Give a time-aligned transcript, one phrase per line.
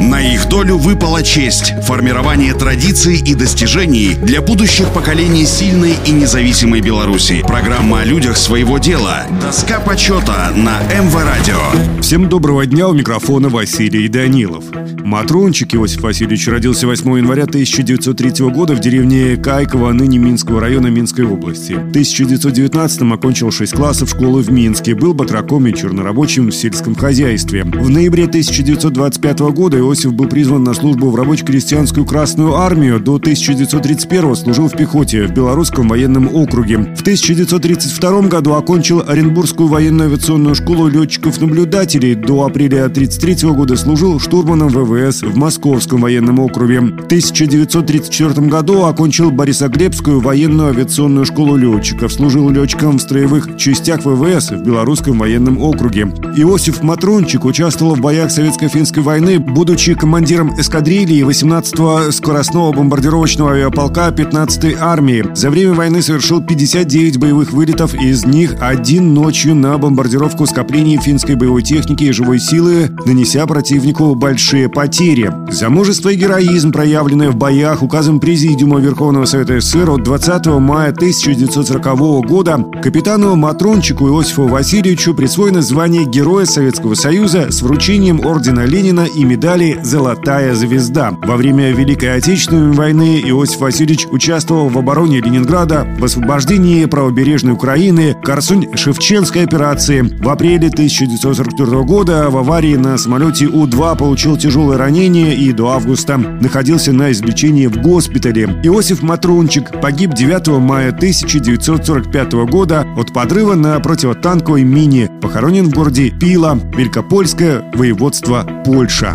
[0.00, 6.80] На их долю выпала честь– формирование традиций и достижений для будущих поколений сильной и независимой
[6.80, 7.44] Беларуси.
[7.46, 9.26] Программа о людях своего дела.
[9.42, 12.00] Доска почета на МВ Радио.
[12.00, 14.64] Всем доброго дня, у микрофона Василий Данилов.
[15.04, 21.26] Матрончик Иосиф Васильевич родился 8 января 1903 года в деревне Кайково, ныне Минского района Минской
[21.26, 21.72] области.
[21.72, 27.64] В 1919 окончил 6 классов школы в Минске, был батраком и чернорабочим в сельском хозяйстве.
[27.64, 33.00] В ноябре 1925 года Иосиф был призван на службу в рабоче-крестьянскую Красную Армию.
[33.00, 36.78] До 1931 служил в пехоте в Белорусском военном округе.
[36.78, 42.14] В 1932 году окончил Оренбургскую военную авиационную школу летчиков-наблюдателей.
[42.14, 46.80] До апреля 1933 года служил штурманом ВВС в Московском военном округе.
[46.82, 52.12] В 1934 году окончил Борисоглебскую военную авиационную школу летчиков.
[52.12, 56.02] Служил летчиком в строевых частях ВВС в Белорусском военном округе.
[56.36, 64.76] Иосиф Матрончик участвовал в боях Советско-финской войны, будучи командиром эскадрильи 18-го скоростного бомбардировочного авиаполка 15-й
[64.78, 65.24] армии.
[65.34, 71.34] За время войны совершил 59 боевых вылетов, из них один ночью на бомбардировку скоплений финской
[71.34, 75.32] боевой техники и живой силы, нанеся противнику большие потери.
[75.50, 80.90] За мужество и героизм, проявленное в боях, указом Президиума Верховного Совета СССР от 20 мая
[80.90, 89.06] 1940 года капитану Матрончику Иосифу Васильевичу присвоено звание Героя Советского Союза с вручением ордена Ленина
[89.06, 91.12] и медали «Золотая звезда».
[91.22, 98.16] Во время Великой Отечественной войны Иосиф Васильевич участвовал в обороне Ленинграда, в освобождении правобережной Украины,
[98.22, 100.02] Корсунь-Шевченской операции.
[100.02, 106.16] В апреле 1944 года в аварии на самолете У-2 получил тяжелое ранение и до августа
[106.16, 108.44] находился на излечении в госпитале.
[108.64, 115.10] Иосиф Матрончик погиб 9 мая 1945 года от подрыва на противотанковой мине.
[115.20, 119.14] Похоронен в городе Пила, Великопольское воеводство Польша.